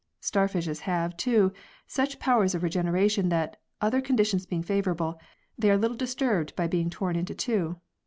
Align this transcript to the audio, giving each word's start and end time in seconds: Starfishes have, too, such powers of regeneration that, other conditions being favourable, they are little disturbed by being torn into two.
Starfishes 0.19 0.79
have, 0.79 1.15
too, 1.15 1.53
such 1.85 2.17
powers 2.17 2.55
of 2.55 2.63
regeneration 2.63 3.29
that, 3.29 3.57
other 3.81 4.01
conditions 4.01 4.47
being 4.47 4.63
favourable, 4.63 5.19
they 5.59 5.69
are 5.69 5.77
little 5.77 5.95
disturbed 5.95 6.55
by 6.55 6.65
being 6.65 6.89
torn 6.89 7.15
into 7.15 7.35
two. 7.35 7.79